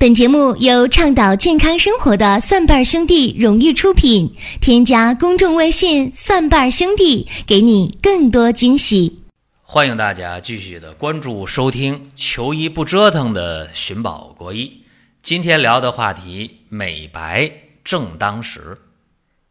[0.00, 4.34] 本节目由倡导健康生活的蒜瓣兄弟荣誉出品。
[4.58, 9.20] 添加公众微信“蒜瓣兄弟”，给你更多惊喜。
[9.60, 14.84] 欢迎大家继续的关注收听“求医不折腾”的寻宝国医。
[15.22, 17.52] 今天聊的话题：美白
[17.84, 18.78] 正当时。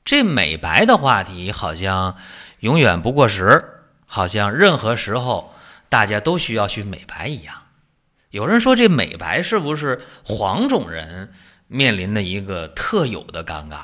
[0.04, 2.16] 这美白的话题好像
[2.62, 3.64] 永远不过时，
[4.08, 5.54] 好像任何时候
[5.90, 7.54] 大家都需要去美白一样。
[8.32, 11.32] 有人说，这美白是不是黄种人
[11.68, 13.80] 面临的一个特有的尴尬？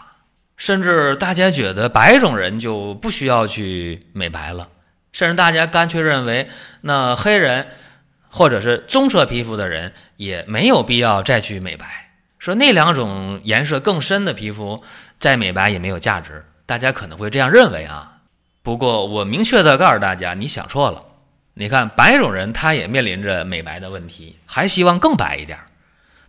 [0.56, 4.70] 甚至大家觉得白种人就不需要去美白了，
[5.12, 6.48] 甚至大家干脆认为，
[6.82, 7.68] 那黑人
[8.30, 14.84] 或者是棕色皮肤的人也没有必要再去美白，说那两种颜色更深的皮肤
[15.18, 16.46] 再美白也没有价值。
[16.68, 18.20] 大家可能会这样认为啊。
[18.62, 21.04] 不过我明确的告诉大家，你想错了。
[21.58, 25.58] 你看，白种人他也面临着美白的问题，还希望更白一点。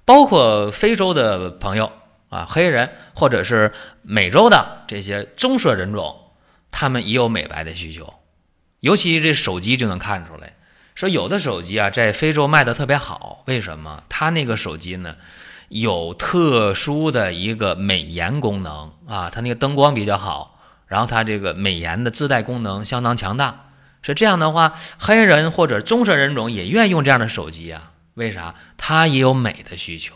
[0.04, 1.90] 包括非洲的朋友
[2.28, 3.72] 啊，黑人或者是
[4.02, 6.14] 美洲的这些棕色人种，
[6.70, 8.14] 他们也有美白的需求。
[8.78, 10.54] 尤其这手机就能看出来，
[10.94, 13.42] 说有的手机啊，在非洲卖的特别好。
[13.46, 14.04] 为什么？
[14.08, 15.16] 它那个手机呢，
[15.70, 23.65] 有特殊的一个美颜功能啊，它那个灯光比较好，然后它这个美颜的自带功能相当强大。
[24.06, 27.90] 是这样的话，黑人或者棕色人种也愿意用这样的手机啊？
[28.14, 28.54] 为啥？
[28.76, 30.14] 他也有美的需求，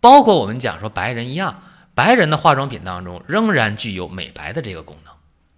[0.00, 1.62] 包括我们讲说白人一样，
[1.94, 5.12] 白人的化妆品当中仍然具有美白的这个功能。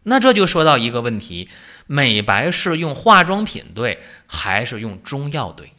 [0.05, 1.51] 那这就说到一个问题：
[1.87, 5.73] 美白是用化妆品对，还是用中药对？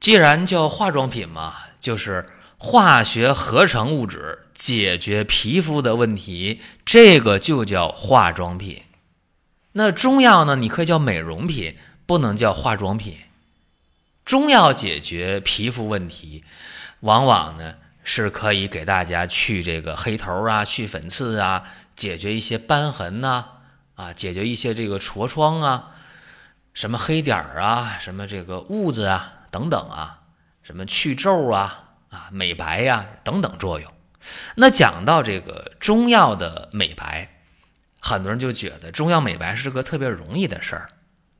[0.00, 2.26] 既然叫化妆品嘛，就是
[2.58, 8.82] 化学合成物质解决皮肤的问题，这个就叫化妆品。
[9.74, 10.56] 那中药呢？
[10.56, 13.16] 你可以叫美容品，不能叫化妆品。
[14.24, 16.44] 中药解决皮肤问题，
[17.00, 21.64] 往往呢是可以给大家去这个黑头啊、去粉刺啊，
[21.96, 23.46] 解决一些斑痕呐，
[23.94, 25.90] 啊，解决一些这个痤疮啊，
[26.74, 30.20] 什么黑点儿啊，什么这个痦子啊等等啊，
[30.62, 33.90] 什么去皱啊啊、美白呀等等作用。
[34.56, 37.41] 那讲到这个中药的美白。
[38.04, 40.88] 很多人就觉得中药美白是个特别容易的事儿。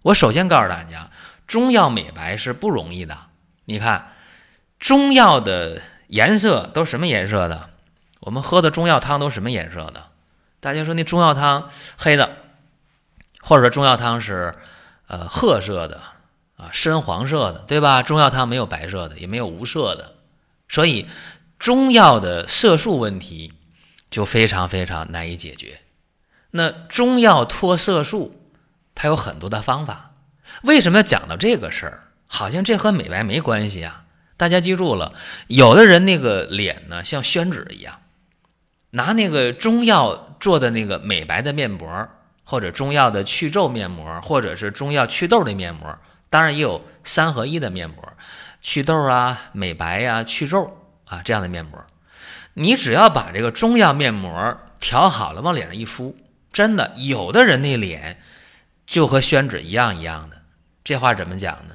[0.03, 1.11] 我首先告诉大家，
[1.49, 3.19] 中药美白是不容易的。
[3.65, 4.13] 你看，
[4.79, 7.71] 中药的颜色都什么颜色的？
[8.21, 10.07] 我们喝的中药汤都什么颜色的？
[10.61, 12.37] 大家说那中药汤黑的，
[13.41, 14.55] 或者说中药汤是
[15.09, 16.01] 呃褐色的
[16.57, 18.05] 啊，深黄色的，对吧？
[18.05, 20.15] 中药汤没有白色的，也没有无色的，
[20.69, 21.09] 所以
[21.59, 23.53] 中药的色素问题
[24.11, 25.81] 就非常非常难以解决。
[26.53, 28.41] 那中药脱色素，
[28.95, 30.13] 它有很多的方法。
[30.63, 32.03] 为什么要讲到这个事儿？
[32.27, 34.05] 好像这和美白没关系啊！
[34.39, 35.13] 大家记住了，
[35.49, 38.01] 有的人那个脸呢像宣纸一样，
[38.91, 42.09] 拿那个中药做的那个美白的面膜，
[42.45, 45.95] 或者中药的去皱面膜，或者是中药祛痘的面膜，
[46.31, 47.97] 当然也有三合一的面膜，
[48.63, 51.83] 祛痘啊、美白呀、去皱啊这样的面膜。
[52.55, 56.17] 你只要把这个中药面膜调好了，往脸上一敷。
[56.53, 58.21] 真的，有的人那脸
[58.87, 60.43] 就和宣纸一样一样的，
[60.85, 61.75] 这话怎么讲呢？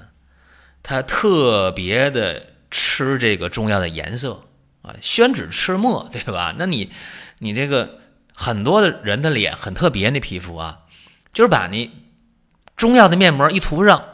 [0.83, 4.43] 他特别的吃这个中药的颜色
[4.83, 6.55] 啊，宣纸吃墨，对吧？
[6.57, 6.91] 那你
[7.39, 7.99] 你这个
[8.33, 10.81] 很多的人的脸很特别，那皮肤啊，
[11.33, 12.05] 就是把你
[12.75, 14.05] 中药的面膜一涂上，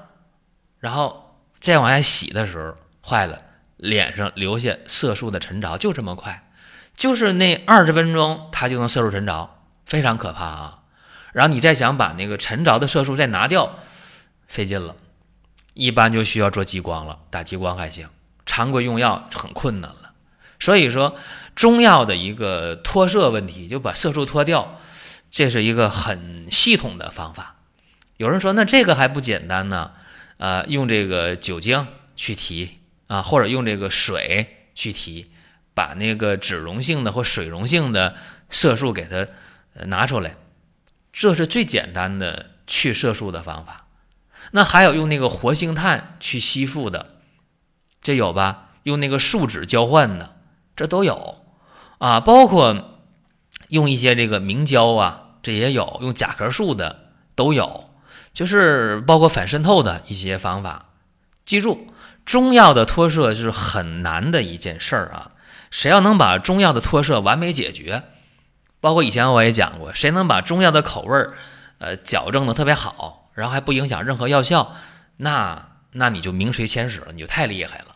[0.79, 2.75] 然后再往下洗的时候，
[3.07, 3.41] 坏了，
[3.77, 6.49] 脸上留下色素的沉着，就这么快，
[6.95, 9.49] 就是那二十分钟，它就能色素沉着。
[9.85, 10.79] 非常可怕啊！
[11.33, 13.79] 然后你再想把那个沉着的色素再拿掉，
[14.47, 14.95] 费劲了。
[15.73, 18.07] 一般就需要做激光了，打激光还行，
[18.45, 20.11] 常规用药很困难了。
[20.59, 21.15] 所以说，
[21.55, 24.79] 中药的一个脱色问题，就把色素脱掉，
[25.31, 27.55] 这是一个很系统的方法。
[28.17, 29.91] 有人说，那这个还不简单呢？
[30.37, 32.77] 呃，用这个酒精去提
[33.07, 35.31] 啊，或者用这个水去提，
[35.73, 38.15] 把那个脂溶性的或水溶性的
[38.51, 39.27] 色素给它。
[39.73, 40.35] 拿出来，
[41.11, 43.87] 这是最简单的去色素的方法。
[44.51, 47.15] 那还有用那个活性炭去吸附的，
[48.01, 48.69] 这有吧？
[48.83, 50.35] 用那个树脂交换的，
[50.75, 51.41] 这都有
[51.97, 52.19] 啊。
[52.19, 52.99] 包括
[53.69, 55.97] 用一些这个明胶啊，这也有。
[56.01, 57.89] 用甲壳素的都有，
[58.33, 60.89] 就是包括反渗透的一些方法。
[61.45, 61.87] 记住，
[62.25, 65.31] 中药的脱色是很难的一件事儿啊。
[65.71, 68.03] 谁要能把中药的脱色完美解决？
[68.83, 71.35] 包括以前我也讲过，谁能把中药的口味儿，
[71.77, 74.75] 呃，矫正的特别好，然后还不影响任何药效，
[75.15, 77.95] 那那你就名垂千史了，你就太厉害了，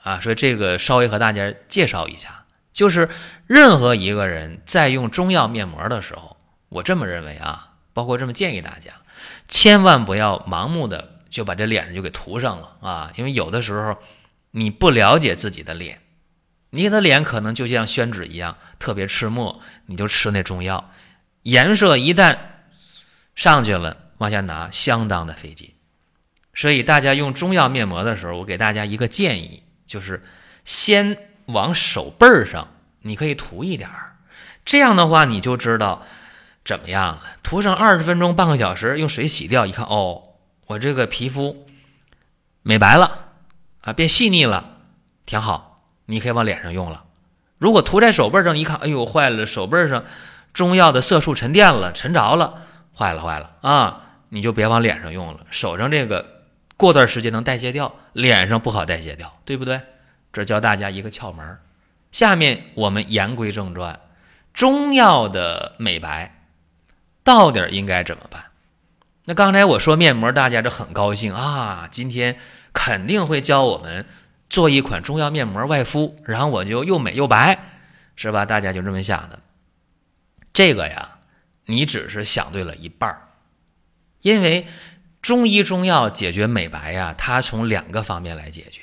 [0.00, 3.08] 啊，所以这个稍微和大家介绍一下，就是
[3.48, 6.36] 任何一个人在用中药面膜的时候，
[6.68, 8.92] 我这么认为啊，包括这么建议大家，
[9.48, 13.96] 千万不要盲目的就把这脸上就给涂上了啊，因为有的时候
[14.52, 16.00] 你不了解自己的脸，
[16.70, 20.90] 你的脸可能就像宣纸一样特别吃墨，你就吃那中药，
[21.42, 22.36] 颜色一旦
[23.34, 25.72] 上去了，往下拿相当的费劲。
[26.54, 30.22] 所以大家用中药面膜的时候，我给大家一个建议，就是
[30.64, 31.16] 先
[31.46, 32.68] 往手背儿上，
[33.02, 34.16] 你可以涂一点儿，
[34.64, 36.04] 这样的话你就知道
[36.64, 37.22] 怎么样了。
[37.42, 40.34] 涂上二十分钟、半个小时，用水洗掉，一看哦，
[40.66, 41.66] 我这个皮肤
[42.62, 43.28] 美白了
[43.82, 44.78] 啊，变细腻了，
[45.24, 45.67] 挺好，
[46.08, 47.04] 你可以往脸上用了。
[47.58, 50.04] 如果涂在手背上，一看，哎呦，坏了，手背上
[50.52, 52.54] 中药的色素沉淀了，沉着了，
[52.96, 56.34] 坏了，坏了啊，你就别往脸上用了，手上这个。
[56.76, 59.80] 过段时间能代谢掉，脸上不好代谢掉，对不对？
[60.32, 61.58] 这教大家一个窍门。
[62.12, 63.98] 下面我们言归正传，
[64.54, 66.40] 中药的美白
[67.24, 68.44] 到底应该怎么办？
[69.24, 72.38] 那刚才我说面膜，大家就很高兴啊，今天
[72.72, 74.06] 肯定会教我们
[74.48, 77.58] 做一款中药面膜外敷，然后我就又美又白，
[78.16, 78.44] 是吧？
[78.44, 79.38] 大家就这么想的。
[80.52, 81.18] 这个呀，
[81.66, 83.28] 你只是想对了一半儿，
[84.22, 84.66] 因为。
[85.20, 88.80] 中医中药解决美白呀，它从两个方面来解决，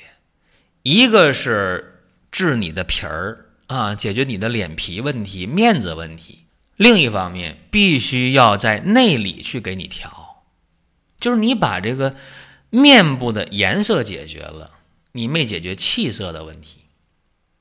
[0.82, 6.44] 一个是治你的皮儿啊，解决你的脸皮问题、面子问题；
[6.76, 10.44] 另一方面，必须要在内里去给你调，
[11.18, 12.14] 就是你把这个
[12.68, 14.72] 面部的颜色解决了，
[15.16, 16.80] 你没解决气色的问题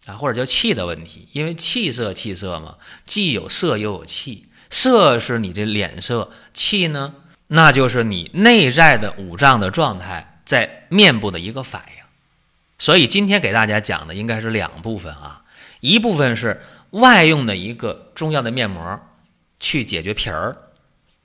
[0.06, 2.76] 啊，或者叫气的问题，因为气色气色嘛，
[3.06, 7.16] 既有色又有气，色是你的脸色，气呢？
[7.48, 12.04] 那就是你内在的五脏的状态在面部的一个反应，
[12.78, 15.44] 所以今天给大家讲的应该是两部分啊，
[15.80, 19.00] 一部分是外用的一个中药的面膜
[19.60, 20.58] 去解决皮儿，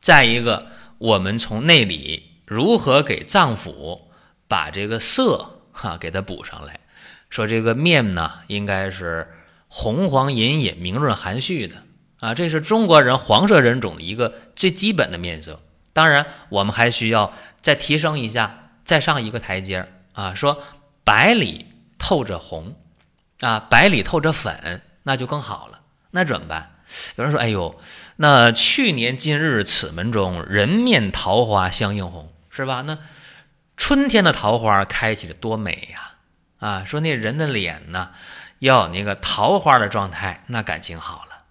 [0.00, 0.69] 再一个
[0.99, 4.03] 我们从内里如何给脏腑
[4.47, 6.81] 把这个色哈给它补上来，
[7.28, 9.28] 说这个面呢应该是
[9.69, 11.76] 红黄隐隐、明润含蓄的
[12.20, 15.61] 啊，这是中国人黄色人种的一个最基本的面色。
[15.93, 17.32] 当然，我们还需要
[17.62, 20.34] 再提升一下，再上一个台阶啊！
[20.34, 20.62] 说
[21.02, 21.67] 白里
[21.99, 22.76] 透着红，
[23.40, 25.81] 啊，白里透着粉，那就更好了。
[26.12, 26.76] 那怎么办？
[27.16, 27.81] 有人说：“哎呦，
[28.16, 32.82] 那去年今日此门中，人面桃花相映红，是吧？
[32.82, 32.99] 那
[33.81, 36.12] 春天的桃花开起来多美呀！
[36.59, 38.11] 啊，说那人的脸呢，
[38.59, 41.47] 要有那个桃花的状态，那感情好了。”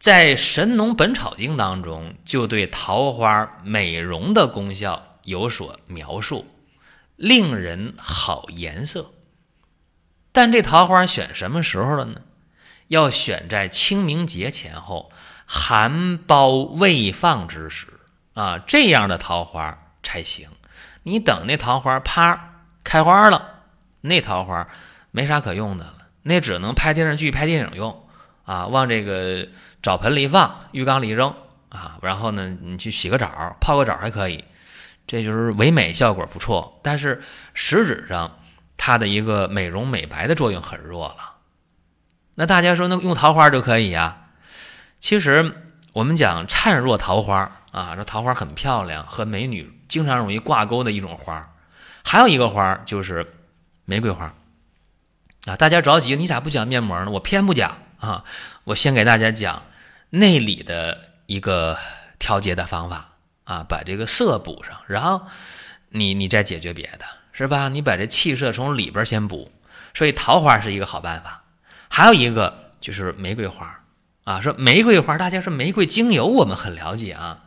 [0.00, 6.46] 在《神农本草经》当中，就对桃花美容的功效有所描述，
[7.16, 9.12] 令人好颜色。
[10.32, 12.22] 但这桃花选什么时候了呢？
[12.88, 15.12] 要选在清明节前后，
[15.44, 17.86] 含苞未放之时
[18.32, 20.48] 啊，这样的桃花才行。
[21.02, 23.60] 你等那桃花啪开花了，
[24.00, 24.68] 那桃花
[25.10, 28.06] 没啥可用的了，那只能拍电视剧、拍电影用
[28.44, 29.48] 啊，往这个。
[29.82, 31.34] 澡盆里放，浴缸里扔
[31.68, 34.44] 啊，然后呢，你去洗个澡，泡个澡还可以，
[35.08, 36.78] 这就是唯美效果不错。
[36.84, 37.20] 但是
[37.52, 38.38] 实质上，
[38.76, 41.34] 它的一个美容美白的作用很弱了。
[42.36, 44.28] 那大家说，那用桃花就可以啊？
[45.00, 45.52] 其实
[45.94, 51.54] 我们讲灿若桃花啊，这桃花很漂亮，和美女经常容易挂钩的一种花。
[52.02, 53.26] 还有一个花就是
[53.84, 54.32] 玫瑰花
[55.44, 55.54] 啊。
[55.56, 57.10] 大家着急，你咋不讲面膜呢？
[57.10, 58.24] 我偏不讲啊，
[58.64, 59.62] 我先给大家讲。
[60.14, 61.76] 内里的一个
[62.18, 63.12] 调节的方法
[63.44, 65.22] 啊，把这个色补上，然后
[65.88, 67.68] 你你再解决别的，是吧？
[67.68, 69.50] 你把这气色从里边先补，
[69.94, 71.42] 所以桃花是一个好办法。
[71.88, 73.80] 还有一个就是玫瑰花
[74.24, 77.44] 啊，说玫瑰花，大家说玫瑰精油我们很了解啊，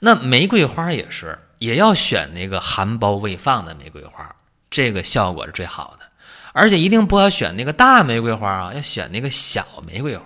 [0.00, 4.34] 那玫瑰花也是，也要选那个含苞未放的玫瑰花，
[4.68, 6.06] 这个效果是最好的，
[6.52, 10.24] 而且一定不要选那个大玫瑰花啊，要选那个小玫瑰花，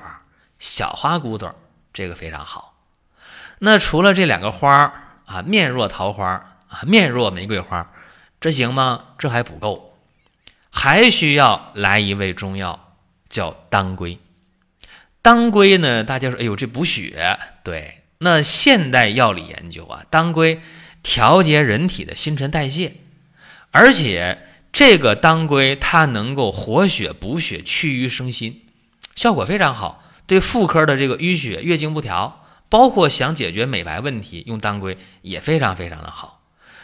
[0.58, 1.54] 小花骨朵。
[1.92, 2.74] 这个非常好。
[3.58, 4.92] 那除了这两个花儿
[5.24, 6.30] 啊，面若桃花
[6.68, 7.90] 啊，面若玫瑰花，
[8.40, 9.04] 这行吗？
[9.18, 9.98] 这还不够，
[10.70, 12.94] 还需要来一味中药，
[13.28, 14.18] 叫当归。
[15.22, 17.38] 当归呢，大家说，哎呦，这补血。
[17.64, 20.60] 对，那现代药理研究啊，当归
[21.06, 22.96] 调节人体的新陈代谢，
[23.70, 28.62] 而且这个当归它能够活血补血、去瘀生新，
[29.14, 30.02] 效果非常好。
[30.26, 36.42] 对妇科的这个淤血、月经不调，包括想解决美白问题，用当归也非常非常的好。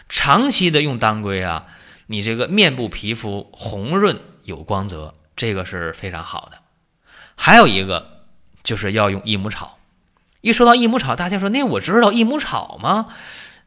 [0.08, 1.66] 长期的用当归啊，
[2.06, 6.58] 你这个面部皮肤红润有光泽，这个是非常好的。
[7.34, 8.22] 还有一个
[8.62, 9.78] 就是要用益母草。
[10.42, 13.08] 一说到益母草，大家说那我知道益母草吗？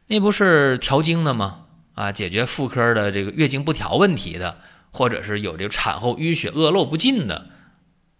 [0.06, 1.64] 那不是调经的吗？
[1.94, 4.60] 啊，解决妇科的这个月经不调问题的，
[4.90, 7.46] 或者是有这个产后淤血恶露不尽的，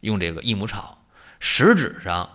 [0.00, 1.07] 用这个益母草。
[1.38, 2.31] 实质上，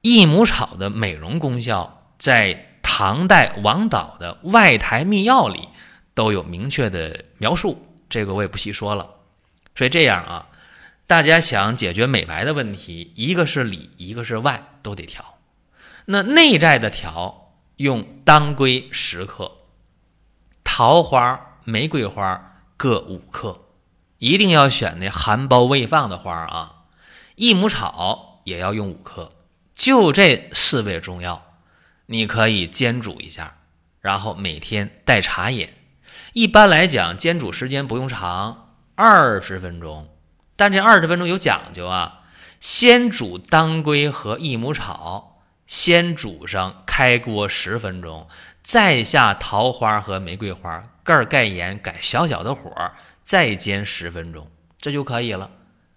[0.00, 5.68] 益母草的美容功效，在唐代王导的《外台秘要》里
[6.14, 9.10] 都有明确的描述，这个我也不细说了。
[9.74, 10.48] 所以这样啊。
[11.06, 15.38] 大家想解决美白的问题，一个是里，一个是外，都得调。
[16.06, 17.43] 那内在的调，
[17.76, 19.50] 用当归十克，
[20.62, 23.64] 桃花、玫瑰花各五克，
[24.18, 26.84] 一定要选那含苞未放的花啊。
[27.34, 29.30] 益母草也要用五克，
[29.74, 31.42] 就这四味中药，
[32.06, 33.56] 你可以煎煮一下，
[34.00, 35.68] 然后每天代茶饮。
[36.32, 40.08] 一般来讲，煎煮时间不用长，二十分钟。
[40.54, 42.20] 但这二十分钟有讲究啊，
[42.60, 45.33] 先煮当归和益母草，
[45.66, 48.28] 先煮上，开锅十分钟，
[48.62, 52.70] 再下桃花和玫瑰花，盖盖盐，改小小的火，
[53.22, 55.50] 再煎十分钟，这就可以了。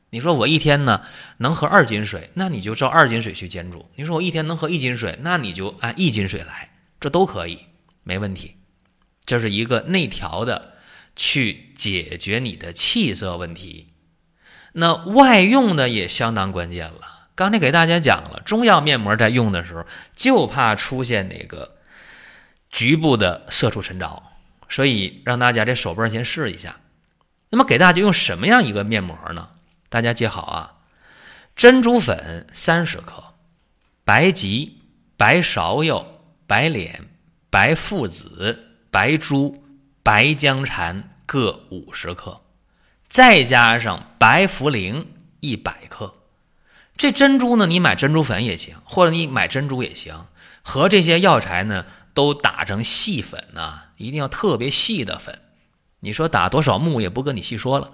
[0.10, 1.02] 你说我一天呢
[1.40, 3.90] 能喝二斤水，那你就照二斤水去煎煮。
[3.96, 6.70] 你说我一天能喝一斤水，那你就按一斤水来，
[7.00, 7.60] 这都可以，
[8.04, 8.56] 没问题。
[9.26, 10.76] 这是一个内调的，
[11.14, 13.94] 去解决你的气色问题。
[14.72, 17.17] 那外用的也相当关键了。
[17.38, 21.78] 刚才给大家讲了，中药面膜在用的时候，就怕出现那个
[22.72, 24.24] 局部的色素沉着，
[24.68, 26.78] 所以让大家这手背先试一下。
[27.52, 29.50] 那么给大家用什么样一个面膜呢？
[29.88, 30.78] 大家记好啊：
[31.56, 33.24] 珍珠粉三十克，
[34.04, 34.82] 白及、
[35.16, 36.08] 白芍药、
[36.48, 37.08] 白脸、
[37.52, 39.64] 白附子、白术、
[40.02, 42.42] 白姜蝉各五十克。
[43.08, 45.06] 再加上白茯苓
[45.40, 46.12] 一百克，
[46.98, 50.26] 这珍珠呢，你买珍珠粉也行，或者你买珍珠也行，
[50.64, 55.40] 和这些药材呢都打成细粉呢，一定要特别细的粉。
[56.00, 57.92] 你说打多少目也不跟你细说了。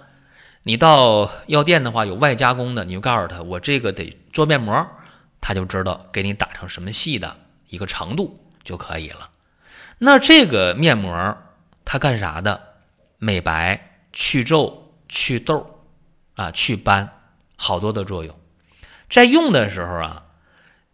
[0.62, 4.86] 你到药店的话，有外加工的，你就告诉他我这个得做面膜，
[5.40, 7.36] 他就知道给你打成什么细的
[7.68, 9.30] 一个程度就可以了。
[9.98, 11.36] 那这个面膜
[11.84, 12.60] 它干啥的？
[13.18, 14.82] 美白、去皱。
[15.06, 15.84] 祛痘，
[16.34, 17.08] 啊，祛斑，
[17.56, 18.34] 好多的作用。
[19.14, 20.24] 在用的时候啊，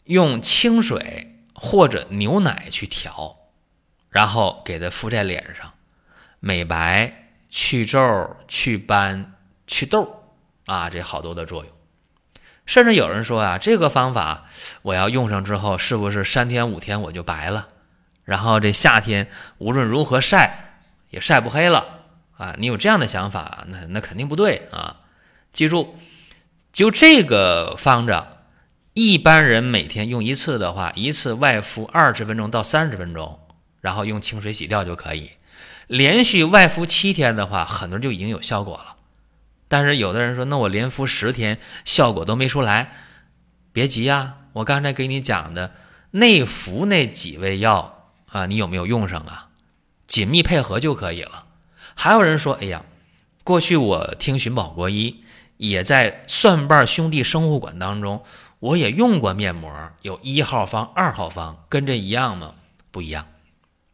[0.04, 3.34] 用清水或者牛奶去调，
[4.10, 5.72] 然后给它敷在脸上，
[6.38, 9.32] 美白、去皱、祛斑、
[9.66, 10.22] 祛痘，
[10.66, 11.72] 啊，这好多的作用。
[12.66, 14.50] 甚至有人说啊，这个方法
[14.82, 17.68] 我要用上之后，是不是三天五天我就白了？
[18.24, 20.74] 然后这夏天无论如何晒
[21.08, 22.02] 也晒不黑了。
[22.36, 25.00] 啊，你有这样的想法，那那肯定不对啊！
[25.54, 25.98] 记住，
[26.72, 28.22] 就这个方子，
[28.94, 33.40] 一般人每天用一次的话，一次外敷二十分钟到三十分钟，
[33.80, 35.30] 然后用清水洗掉就可以。
[35.86, 38.96] 连续外敷七天的话，很多人就已经有效果了。
[39.66, 42.92] 但是有的人说，那我连敷十天效果都没出来，
[43.72, 44.34] 别急呀！
[44.52, 45.72] 我刚才给你讲的
[46.12, 49.48] 内服那几味药啊，你有没有用上啊？
[50.06, 51.46] 紧密配合就可以了。
[51.94, 52.84] 还有人说：“哎呀，
[53.44, 55.22] 过去我听寻宝国医，
[55.60, 58.24] 也在蒜瓣兄弟生物馆当中，
[58.60, 62.54] 我也用过面膜，有一号方、二号方，跟这一样吗？
[62.90, 63.26] 不一样，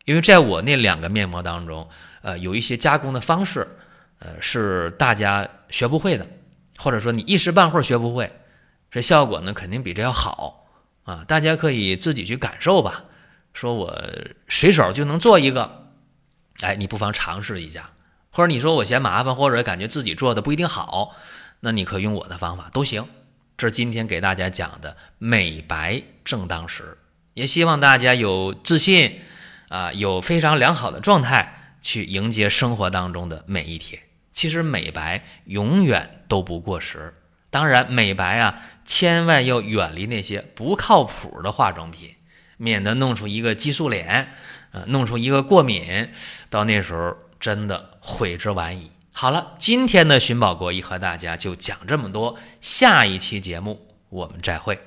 [0.04, 1.88] 因为在我那两个面膜当中，
[2.22, 3.66] 呃，有一些加工的方式，
[4.20, 6.24] 呃，是大家学不会的，
[6.78, 8.30] 或者说你一时半会儿学不会，
[8.88, 10.68] 这效果呢肯定比这要好
[11.02, 11.24] 啊！
[11.26, 13.02] 大家可以自己去感受吧。
[13.54, 14.00] 说我
[14.48, 15.88] 随手就能做一个，
[16.60, 17.90] 哎，你不妨尝试一下。”
[18.30, 21.16] 或者你说我嫌麻烦，或者感觉自己做的不一定好，
[21.66, 23.04] 那你可用我的方法都行。
[23.56, 26.96] 这是今天给大家讲的美白正当时，
[27.34, 29.18] 也希望大家有自信
[29.68, 34.00] 啊，有非常良好的状态去迎接生活当中的每一天。
[34.30, 37.12] 其实美白永远都不过时。
[37.50, 42.14] 当然，美白啊，千万要远离那些不靠谱的化妆品，
[42.58, 44.32] 免得弄出一个激素脸，
[44.70, 46.10] 呃，弄出一个过敏，
[46.48, 47.16] 到那时候。
[47.38, 48.90] 真的悔之晚矣。
[49.18, 53.80] 好了，今天的寻宝国医和大家就讲这么多，下一期节目
[54.10, 54.78] 我们再会。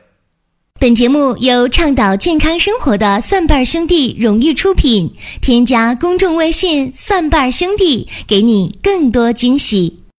[0.80, 9.99] 本节目由倡导健康生活的蒜瓣兄弟荣誉出品，添加公众微信“蒜瓣兄弟”，给你更多惊喜。